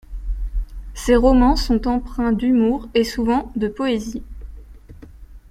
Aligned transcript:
Ses 0.95 1.15
romans 1.15 1.55
sont 1.55 1.87
empreints 1.87 2.31
d'humour 2.33 2.89
et 2.95 3.03
souvent 3.03 3.51
de 3.55 3.67
poésie. 3.67 4.23